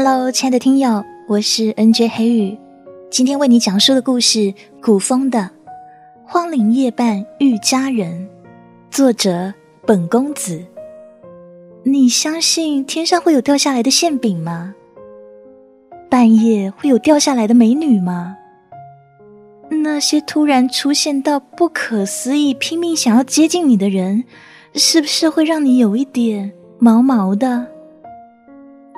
[0.00, 2.56] Hello，亲爱的听友，我是 NJ 黑羽，
[3.10, 5.40] 今天为你讲述的故事，古风的
[6.24, 8.28] 《荒林夜半遇佳人》，
[8.96, 9.52] 作者
[9.84, 10.64] 本公子。
[11.82, 14.72] 你相信天上会有掉下来的馅饼吗？
[16.08, 18.36] 半夜会有掉下来的美女吗？
[19.68, 24.22] 那些突然出现到不可思议、拼命想要接近你的人，
[24.74, 27.66] 是不是会让你有一点毛毛的？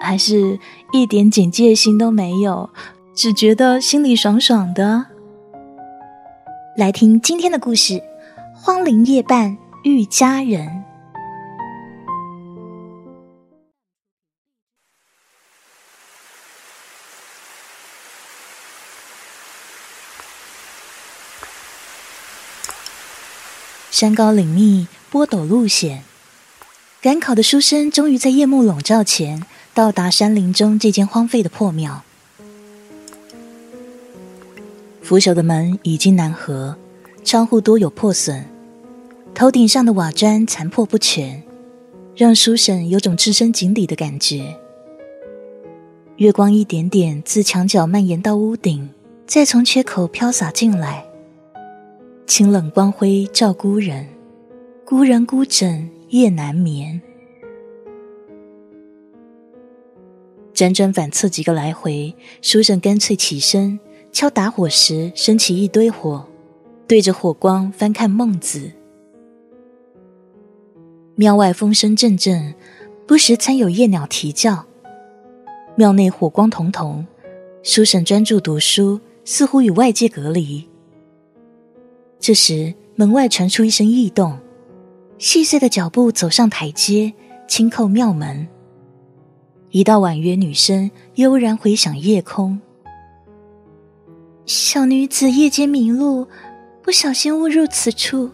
[0.01, 0.59] 还是
[0.93, 2.71] 一点警戒心都没有，
[3.15, 5.07] 只觉得心里爽爽的。
[6.77, 8.03] 来听今天的故事：
[8.55, 10.85] 荒林夜半遇佳人。
[23.91, 26.05] 山高岭密，波陡路险，
[27.03, 29.45] 赶考的书生终于在夜幕笼罩前。
[29.73, 32.03] 到达山林中这间荒废的破庙，
[35.01, 36.77] 腐朽的门已经难合，
[37.25, 38.45] 窗户多有破损，
[39.33, 41.43] 头顶上的瓦砖残破不全，
[42.17, 44.57] 让书生有种置身井底的感觉。
[46.17, 48.91] 月光一点点自墙角蔓延到屋顶，
[49.25, 51.05] 再从缺口飘洒进来，
[52.27, 54.07] 清冷光辉照孤人，
[54.85, 57.01] 孤人孤枕夜难眠。
[60.61, 63.81] 辗转反侧几个来回，书生干脆起身，
[64.13, 66.23] 敲打火石，升起一堆火，
[66.87, 68.59] 对着火光翻看《孟子》。
[71.15, 72.55] 庙外风声阵阵，
[73.07, 74.67] 不时参有夜鸟啼叫。
[75.77, 77.07] 庙内火光彤彤，
[77.63, 80.69] 书生专注读书，似乎与外界隔离。
[82.19, 84.39] 这时，门外传出一声异动，
[85.17, 87.15] 细碎的脚步走上台阶，
[87.49, 88.47] 轻叩庙门。
[89.73, 92.61] 一道婉约女声悠然回响夜空。
[94.45, 96.27] 小女子夜间迷路，
[96.83, 98.29] 不小心误入此处，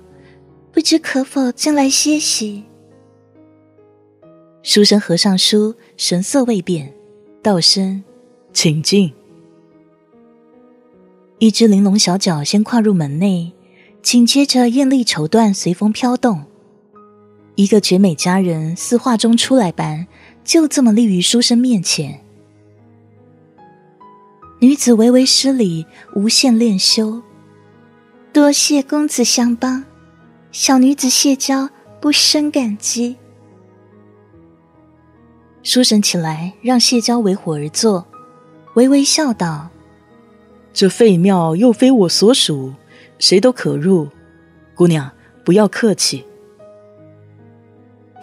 [0.72, 2.64] 不知可否进来歇息？
[4.62, 6.90] 书生合上书，神色未变，
[7.42, 8.02] 道声
[8.54, 9.12] ：“请进。”
[11.38, 13.52] 一只玲珑小脚先跨入门内，
[14.00, 16.42] 紧接着艳丽绸缎随风飘动，
[17.56, 20.06] 一个绝美佳人似画中出来般。
[20.46, 22.20] 就这么立于书生面前，
[24.60, 25.84] 女子微微施礼，
[26.14, 27.20] 无限恋羞。
[28.32, 29.82] 多谢公子相帮，
[30.52, 31.68] 小女子谢娇
[32.00, 33.16] 不胜感激。
[35.64, 38.06] 书生起来，让谢娇为火而坐，
[38.74, 39.68] 微微笑道
[40.72, 42.72] ：“这废庙又非我所属，
[43.18, 44.08] 谁都可入。
[44.76, 45.10] 姑娘
[45.44, 46.24] 不要客气。”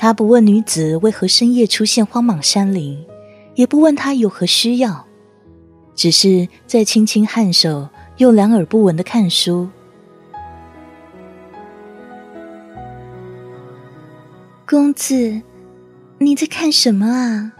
[0.03, 3.01] 他不问女子为何深夜出现荒莽山林，
[3.55, 5.07] 也不问她有何需要，
[5.95, 7.87] 只是在轻轻颔首，
[8.17, 9.69] 又两耳不闻的看书。
[14.67, 15.41] 公子，
[16.17, 17.53] 你在看什么啊？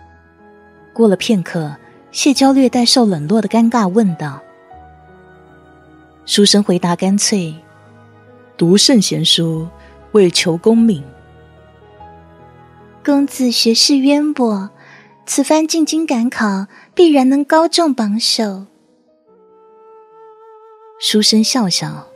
[0.92, 1.78] 过了片刻，
[2.12, 4.42] 谢娇略带受冷落的尴尬问道。
[6.26, 7.56] 书生回答干脆
[8.58, 9.66] ：“读圣贤书，
[10.12, 11.02] 为求功名。”
[13.06, 14.70] 公子学识渊博，
[15.26, 18.66] 此番进京赶考，必然能高中榜首。
[21.02, 22.08] 书生笑笑，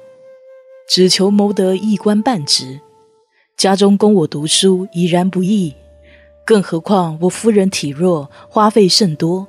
[0.87, 2.79] 只求谋得一官半职，
[3.57, 5.75] 家中供我读书已然不易，
[6.45, 9.45] 更何况我夫人体弱，花费甚多。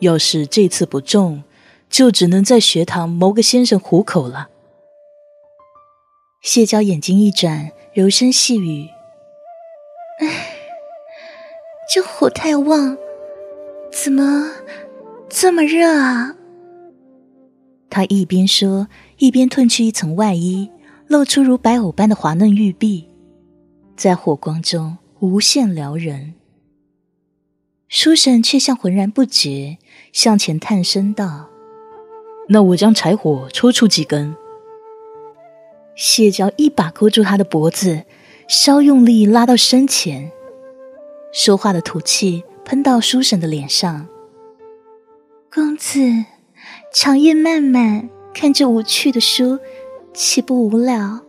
[0.00, 1.44] 要是这次不中，
[1.88, 4.48] 就只能在学堂谋个先生糊口了。
[6.42, 8.88] 谢娇眼睛一转，柔声细语。
[10.20, 10.56] 唉，
[11.92, 12.96] 这火太旺，
[13.90, 14.50] 怎么
[15.28, 16.36] 这么热啊？
[17.90, 18.88] 他一边说，
[19.18, 20.70] 一边褪去一层外衣，
[21.08, 23.08] 露出如白藕般的滑嫩玉臂，
[23.96, 26.34] 在火光中无限撩人。
[27.88, 29.78] 书生却像浑然不觉，
[30.12, 31.48] 向前探身道
[32.50, 34.34] ：“那我将柴火抽出几根。”
[35.94, 38.04] 谢娇一把勾住他的脖子。
[38.46, 40.30] 稍用力拉到身前，
[41.32, 44.06] 说话的吐气喷到书生的脸上。
[45.52, 45.98] 公子，
[46.92, 49.58] 长夜漫漫，看着无趣的书，
[50.12, 51.20] 岂不无聊？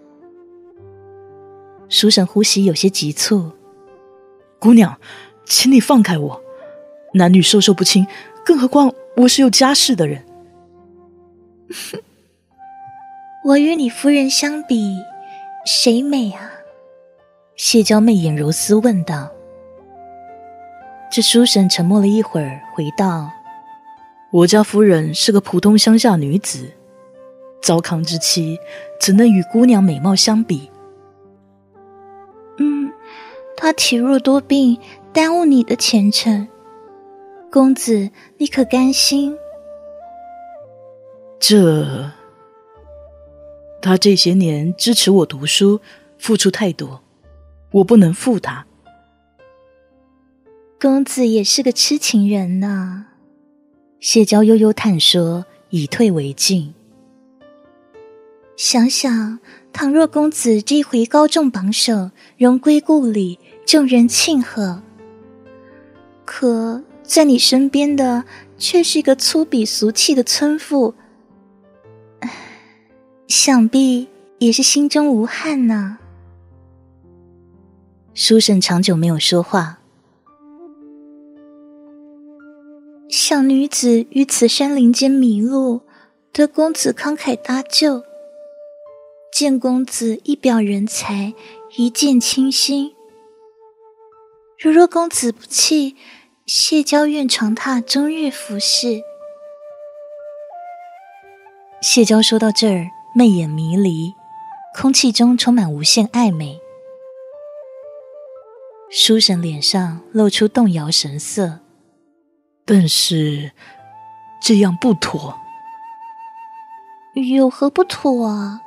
[1.88, 3.52] 书生呼吸有些急促。
[4.60, 4.98] 姑娘，
[5.46, 6.42] 请你放开我，
[7.14, 8.06] 男女授受不亲，
[8.44, 10.26] 更何况我是有家室的人。
[13.46, 14.98] 我与你夫人相比，
[15.66, 16.52] 谁美啊？
[17.56, 19.31] 谢娇媚眼柔丝问道
[21.10, 23.31] ：“这书生沉默了一会儿，回道
[24.30, 26.69] ：“我家夫人是个普通乡下女子，
[27.62, 28.60] 糟糠之妻，
[29.00, 30.69] 怎能与姑娘美貌相比？”
[32.60, 32.92] 嗯，
[33.56, 34.78] 她体弱多病，
[35.13, 36.46] 耽误你的前程。
[37.50, 39.38] 公子，你可甘心？
[41.40, 42.12] 这，
[43.81, 45.80] 他这些年支持我读书，
[46.18, 47.01] 付出太多，
[47.75, 48.66] 我不能负他。
[50.80, 53.07] 公子也是个痴情人呐。
[54.00, 56.74] 谢娇悠悠叹说，以退为进。
[58.56, 59.39] 想想，
[59.74, 64.81] 倘若公子这一回高中榜首，荣归故里，众人庆贺。
[66.24, 68.24] 可在你身边的，
[68.57, 70.94] 却是一个粗鄙俗气的村妇。
[73.27, 74.07] 想必
[74.39, 75.98] 也是心中无憾呢。
[78.18, 79.80] 书生长久没有说话。
[83.10, 85.82] 小女子于此山林间迷路，
[86.32, 88.04] 得公子慷慨搭救。
[89.34, 91.34] 见公子一表人才，
[91.76, 92.96] 一见倾心。
[94.58, 95.98] 如若公子不弃，
[96.46, 99.02] 谢娇愿长榻终日服侍。
[101.82, 102.88] 谢娇说到这儿。
[103.18, 104.14] 媚眼迷离，
[104.78, 106.60] 空气中充满无限暧昧。
[108.98, 111.60] 书生脸上露出动摇神色，
[112.64, 113.52] 但是
[114.42, 115.38] 这样不妥。
[117.14, 118.62] 有何不妥啊？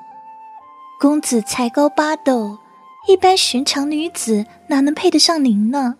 [1.00, 2.58] 公子才高八斗，
[3.08, 5.96] 一般寻常女子哪能配得上您呢？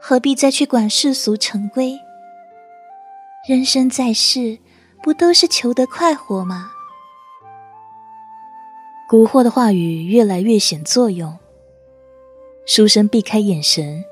[0.00, 1.98] 何必再去管世俗成规？
[3.48, 4.60] 人生在世，
[5.02, 6.70] 不都是求得快活吗？
[9.10, 11.36] 蛊惑的话语越来越显作用，
[12.68, 14.04] 书生避开眼神，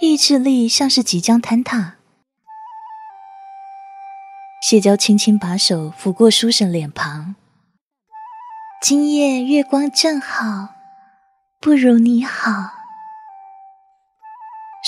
[0.00, 1.96] 意志力像是即将坍塌。
[4.62, 7.34] 谢娇轻轻把手抚过书生脸庞，
[8.80, 10.68] 今夜月光正好，
[11.60, 12.70] 不如你好。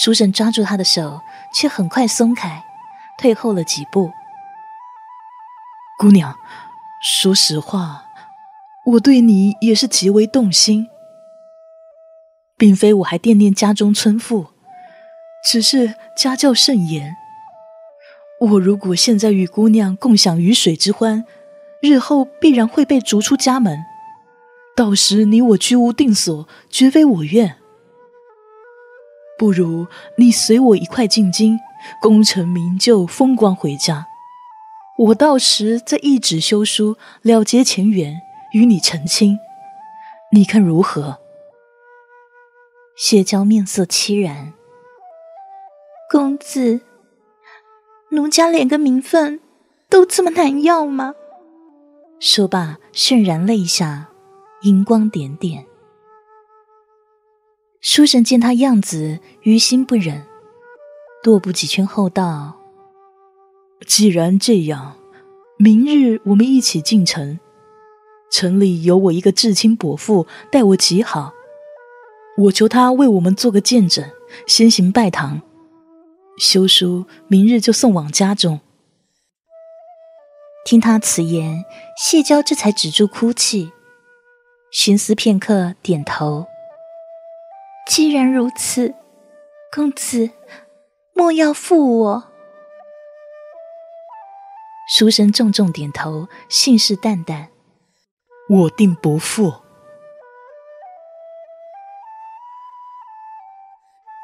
[0.01, 1.21] 书生抓住他的手，
[1.53, 2.63] 却很快松开，
[3.19, 4.13] 退后了几步。
[5.99, 6.39] 姑娘，
[7.03, 8.05] 说实话。
[8.87, 10.87] 我对你也是极为动心，
[12.59, 14.49] 并非我还惦念家中村妇，
[15.49, 17.17] 只是家教甚严。
[18.41, 21.25] 我如果现在与姑娘共享鱼水之欢，
[21.81, 23.79] 日后必然会被逐出家门，
[24.77, 27.57] 到时你我居无定所，绝非我愿。
[29.39, 31.59] 不如你随我一块进京，
[32.03, 34.07] 功成名就，风光回家，
[34.99, 38.21] 我到时再一纸休书，了结前缘。
[38.53, 39.39] 与你成亲，
[40.33, 41.19] 你看如何？
[42.99, 44.53] 谢娇面色凄然。
[46.11, 46.81] 公子，
[48.11, 49.41] 奴家连个名分
[49.89, 51.15] 都这么难要吗？
[52.19, 54.09] 说罢，泫然泪下，
[54.63, 55.65] 银光点点。
[57.81, 60.27] 书生见他样子，于心不忍，
[61.23, 62.57] 踱步几圈后道
[63.87, 64.97] ：“既然这样，
[65.57, 67.39] 明日我们一起进城。”
[68.29, 71.33] 城里有我一个至亲伯父，待我极好。
[72.39, 74.09] 我求他为我们做个见证，
[74.47, 75.43] 先行拜堂。
[76.39, 78.61] 休书明日就送往家中。
[80.65, 81.65] 听他此言，
[81.97, 83.73] 谢娇这才止住哭泣，
[84.71, 86.47] 寻思片刻，点头。
[87.89, 88.95] 既然如此，
[89.75, 90.31] 公子
[91.15, 92.25] 莫要负我。
[94.97, 97.49] 书生重重点头，信誓旦旦。
[98.49, 99.55] 我定不负。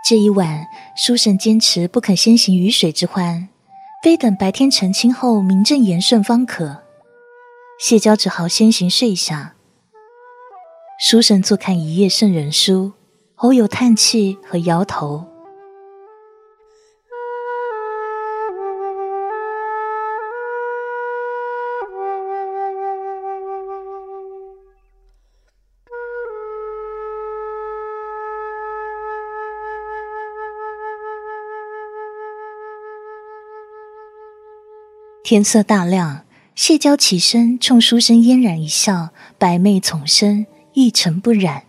[0.06, 3.48] 这一晚，书生坚持不肯先行鱼水之欢，
[4.02, 6.82] 非等白天澄清后名正言顺方可。
[7.80, 9.54] 谢娇只好先行睡下。
[11.00, 12.92] 书生坐看一夜圣人书，
[13.36, 15.24] 偶有叹气和摇头。
[35.24, 41.62] 天色大亮，谢娇起身，冲书生嫣然一笑，百媚丛生，一尘不染。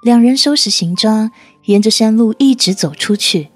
[0.00, 1.32] 两人收拾行装，
[1.64, 3.48] 沿着山路一直走出去。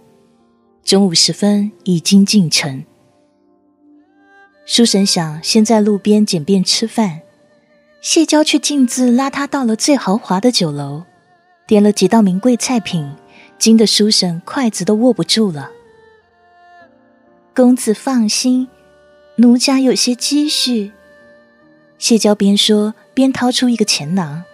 [0.83, 2.83] 中午时分，已经进城。
[4.67, 7.21] 书生想先在路边简便吃饭，
[8.01, 11.05] 谢娇却径自拉他到了最豪华的酒楼，
[11.69, 13.09] 点了几道名贵菜品，
[13.57, 15.71] 惊得书生筷子都握不住了。
[17.59, 18.69] 公子放心，
[19.35, 20.93] 奴家有些积蓄。
[21.99, 24.45] 谢娇边说边掏出一个钱囊，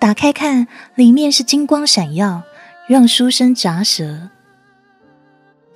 [0.00, 2.42] 打开看，里面是金光闪耀，
[2.88, 4.30] 让书生咂舌。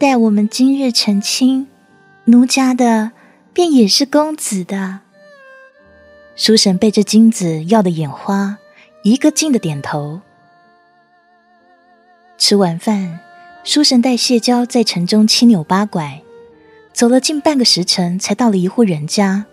[0.01, 1.69] 待我们今日成亲，
[2.25, 3.13] 奴家的
[3.53, 4.99] 便也是公子的。
[6.35, 8.59] 书生被这金子耀得眼花，
[9.05, 10.21] 一个劲的点头。
[12.37, 13.21] 吃完饭，
[13.63, 16.21] 书神带谢娇在城中七扭八拐，
[16.93, 19.47] 走了近半个时辰，才到了一户人家。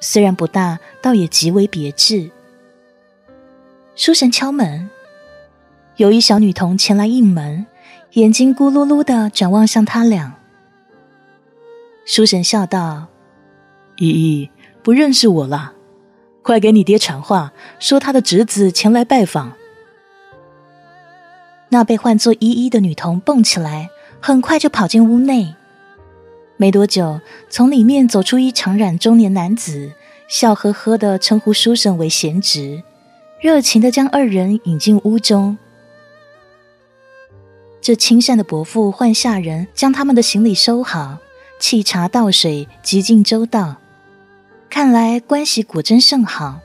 [0.00, 2.30] 虽然不大，倒也极为别致。
[3.94, 4.88] 书神敲门，
[5.96, 7.66] 有一小女童前来应门，
[8.12, 10.34] 眼睛咕噜噜的转望向他俩。
[12.04, 13.06] 书神笑道
[13.98, 14.50] ：“依依，
[14.82, 15.72] 不认识我了，
[16.42, 19.52] 快给你爹传话，说他的侄子前来拜访。”
[21.70, 23.88] 那被唤作依依的女童蹦起来，
[24.20, 25.54] 很快就跑进屋内。
[26.62, 29.90] 没多久，从里面走出一长髯中年男子，
[30.28, 32.84] 笑呵呵的称呼书生为贤侄，
[33.40, 35.58] 热情的将二人引进屋中。
[37.80, 41.18] 这亲善的伯父唤下人将他们的行李收好，
[41.60, 43.78] 沏茶倒水，极尽周到。
[44.70, 46.60] 看来关系果真甚好。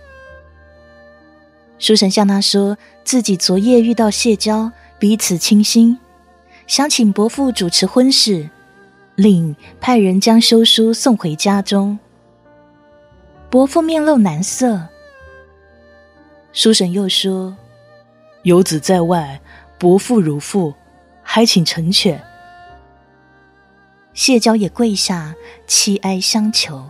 [1.80, 5.98] 书生向他说自己昨夜遇到谢娇，彼此倾心，
[6.68, 8.52] 想请伯父主持婚事。
[9.18, 11.98] 令派人将休书送回家中。
[13.50, 14.80] 伯父面露难色。
[16.54, 17.58] 书生又说
[18.44, 19.42] ：“游子在外，
[19.80, 20.72] 伯父如父，
[21.24, 22.24] 还请成全。”
[24.14, 25.34] 谢娇也跪下，
[25.68, 26.88] 凄哀相求。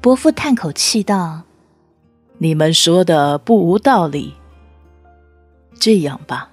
[0.00, 1.42] 伯父叹口气道
[2.38, 4.32] ：“你们说的不无道理。
[5.80, 6.52] 这样吧。”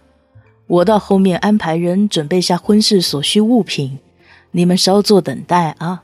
[0.68, 4.00] 我到后面安排人准备下婚事所需物品，
[4.52, 6.04] 你们稍作等待啊。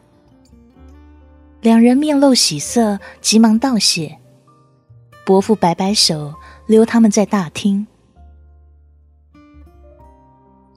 [1.62, 4.18] 两人面露喜色，急忙道谢。
[5.26, 6.34] 伯父摆摆手，
[6.68, 7.88] 留他们在大厅。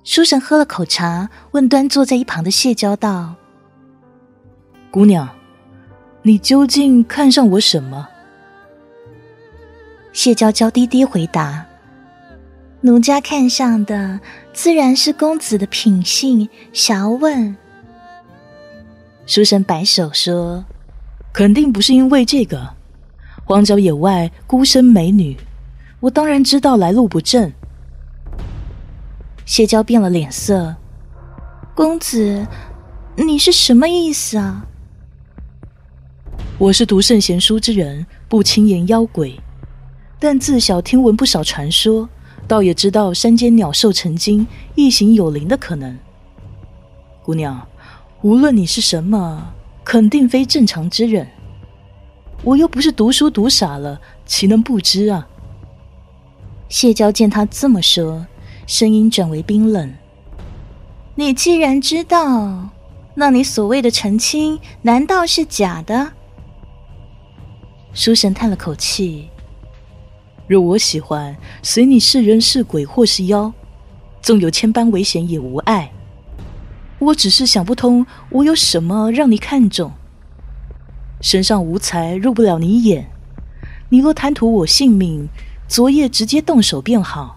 [0.03, 3.35] 书生喝了口茶，问端坐在一旁的谢娇道
[4.91, 5.29] ：“姑娘，
[6.23, 8.09] 你究竟看上我什么？”
[10.13, 11.67] 谢娇娇低低回答。
[12.85, 14.21] 奴家看上的
[14.53, 16.47] 自然是公子的品性。
[16.75, 17.57] 小问，
[19.25, 20.63] 书生摆手说
[21.33, 22.75] ：“肯定不是因为这个。
[23.47, 25.35] 荒郊野外孤身美女，
[25.99, 27.51] 我当然知道来路不正。”
[29.47, 30.77] 谢娇变了脸色
[31.75, 32.47] ：“公子，
[33.17, 34.67] 你是什么意思啊？”
[36.61, 39.41] 我是读圣贤书之人，不轻言妖鬼，
[40.21, 42.07] 但自小听闻不少传说。
[42.47, 45.99] 倒也知道山间鸟兽成精、异形有灵的可能。
[47.23, 47.67] 姑娘，
[48.23, 51.27] 无论你是什么，肯定非正常之人。
[52.43, 55.27] 我又不是读书读傻了，岂能不知啊？
[56.69, 58.27] 谢娇见他这么说，
[58.67, 59.95] 声音转为冰冷
[61.17, 62.69] ：“你既然知道，
[63.15, 66.13] 那你所谓的成亲，难道是假的？”
[67.95, 69.31] 书神叹了口气。
[70.47, 73.53] 若我喜欢，随你是人是鬼或是妖，
[74.21, 75.91] 纵有千般危险也无碍。
[76.99, 79.93] 我只是想不通，我有什么让你看中？
[81.21, 83.11] 身上无才入不了你眼，
[83.89, 85.29] 你若贪图我性命，
[85.67, 87.37] 昨夜直接动手便好。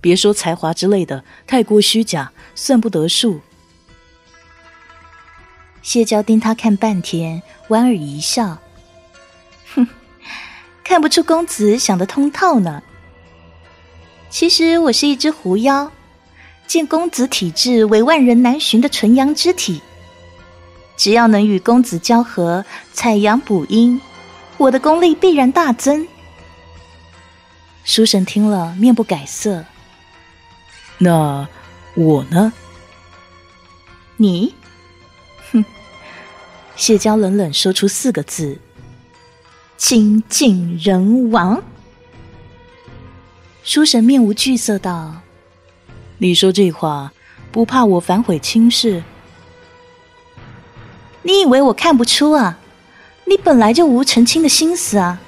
[0.00, 3.40] 别说才华之类的，太过虚假，算不得数。
[5.80, 8.58] 谢娇盯他看半天，莞尔一笑，
[10.92, 12.82] 看不出公子想得通透呢。
[14.28, 15.90] 其实我是一只狐妖，
[16.66, 19.80] 见公子体质为万人难寻的纯阳之体，
[20.98, 23.98] 只要能与公子交合，采阳补阴，
[24.58, 26.06] 我的功力必然大增。
[27.84, 29.64] 书生听了，面不改色。
[30.98, 31.48] 那
[31.94, 32.52] 我呢？
[34.18, 34.54] 你？
[35.52, 35.64] 哼！
[36.76, 38.60] 谢娇冷冷说出四个字。
[39.82, 41.60] 精尽人亡。
[43.64, 45.16] 书神面无惧色道
[46.18, 47.12] ：“你说这话，
[47.50, 49.02] 不怕我反悔亲事？
[51.22, 52.60] 你以为我看不出啊？
[53.24, 55.18] 你本来就无成亲的心思啊！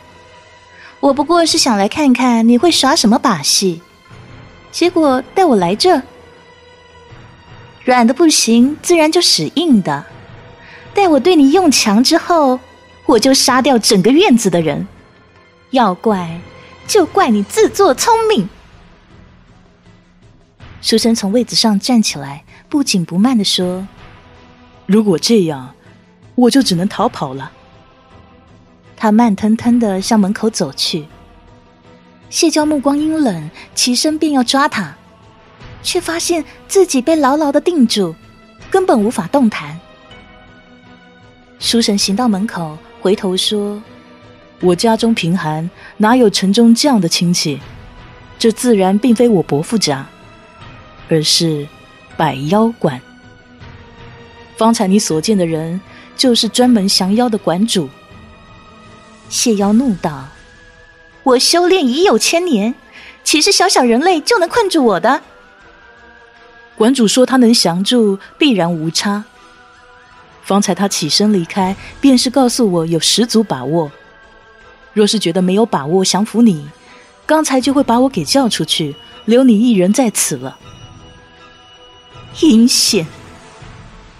[1.01, 3.83] 我不过是想来看看你会耍什么把戏，
[4.71, 6.01] 结果带我来这，
[7.85, 10.07] 软的不行，自然就使硬的。
[10.95, 12.61] 待我对你用强之后。”
[13.07, 14.87] 我就杀掉整个院子的人，
[15.71, 16.41] 要怪
[16.87, 18.49] 就怪你自作聪明。
[20.81, 23.87] 书生从位子上站起来，不紧不慢的说
[24.87, 25.75] ：“如果这样，
[26.35, 27.53] 我就只能逃跑了。”
[28.97, 31.07] 他慢腾腾的向门口走去。
[32.31, 34.95] 谢娇目光阴冷，起身便要抓他，
[35.83, 38.15] 却发现自己被牢牢的定住，
[38.71, 39.79] 根本无法动弹。
[41.59, 43.83] 书生行到门口，回头说
[44.63, 45.69] ：“我家中贫寒，
[45.99, 47.61] 哪有城中这样的亲戚？
[48.39, 50.07] 这自然并非我伯父家。”
[51.11, 51.69] 而是
[52.17, 52.99] 百妖馆。
[54.57, 55.79] 方才你所见的人，
[56.17, 57.91] 就是专门降妖的馆主。
[59.29, 60.27] 谢妖怒道
[61.25, 62.75] ：“我修炼已有千年，
[63.23, 65.21] 岂是小小人类就能困住我的？”
[66.75, 69.25] 馆主说他能降住，必然无差。
[70.45, 73.91] 方才他起身离开，便是告诉我有十足把握。
[74.93, 76.69] 若是觉得没有把握降服你，
[77.27, 80.59] 刚才就会把我给叫出去，留你一人在此了。
[82.41, 83.07] 阴险！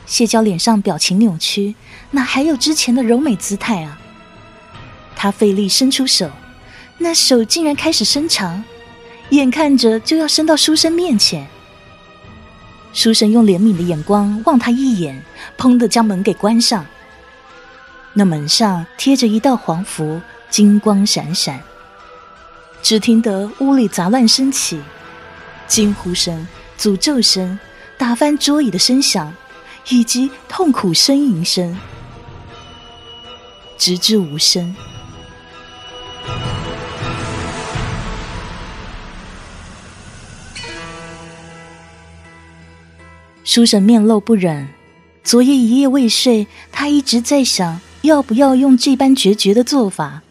[0.07, 1.75] 谢娇脸上表情扭曲，
[2.11, 3.99] 哪还有之前的柔美姿态啊？
[5.15, 6.31] 他费力伸出手，
[6.99, 8.65] 那手竟然开始伸长，
[9.31, 11.47] 眼看着就要伸到书生面前。
[12.95, 15.23] 书生用怜悯的眼光望他一眼，
[15.59, 16.87] 砰的将门给关上。
[18.15, 21.61] 那门上贴着一道黄符，金光闪闪。
[22.81, 24.81] 只听得屋里杂乱声起，
[25.67, 26.47] 惊呼声、
[26.79, 27.59] 诅咒声。
[27.97, 29.33] 打翻桌椅的声响，
[29.89, 31.79] 以及痛苦呻吟声，
[33.79, 34.75] 直至无声。
[43.45, 44.67] 书生面露不忍，
[45.23, 50.23] 昨夜一夜未睡，他一直在想，要不要用这般决绝的做法。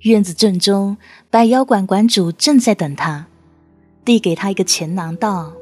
[0.00, 0.98] 院子正中，
[1.30, 3.26] 百妖馆馆主正在等他。
[4.04, 5.54] 递给他一个钱囊，道：“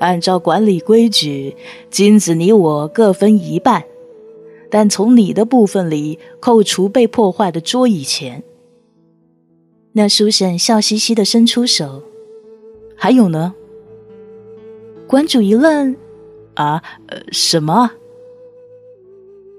[0.00, 1.54] 按照管理规矩，
[1.88, 3.84] 金子你我各分一半，
[4.70, 8.42] 但从你的部分里扣除被破坏的桌椅钱。”
[9.92, 12.02] 那书生笑嘻嘻的伸出手
[12.98, 13.54] ：“还有呢？”
[15.06, 15.96] 馆主一愣
[16.54, 17.90] ：“啊，呃，什么？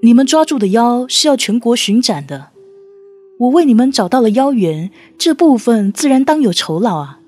[0.02, 2.50] 你们抓住的妖是要全国巡展的，
[3.38, 7.20] 我为你们找到了妖源，这部分自然当有酬劳啊。”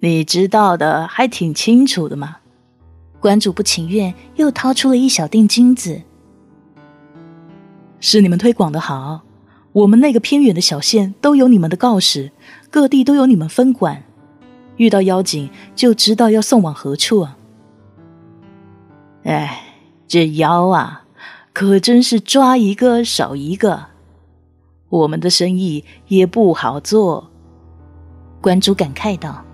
[0.00, 2.38] 你知道的还挺清楚的嘛。
[3.20, 6.00] 馆主不情愿，又掏出了一小锭金子。
[8.00, 9.20] 是你们推广的好，
[9.72, 12.32] 我们那个偏远的小县都有你们的告示，
[12.68, 14.02] 各地都有你们分管，
[14.76, 17.38] 遇到妖精就知道要送往何处啊。
[19.24, 19.62] 哎，
[20.08, 21.04] 这妖啊，
[21.52, 23.86] 可真是抓一个少一个，
[24.88, 27.30] 我们的生意也不好做。
[28.40, 29.44] 馆主感慨道。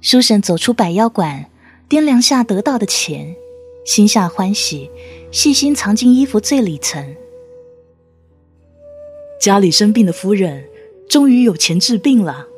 [0.00, 1.48] 书生走出百妖馆，
[1.88, 3.36] 掂量下得到的钱，
[3.84, 4.90] 心下欢喜，
[5.30, 7.14] 细心藏进衣服最里层。
[9.40, 10.64] 家里生病的夫人，
[11.08, 12.48] 终于有钱治病了。